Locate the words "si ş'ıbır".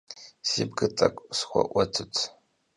0.49-0.89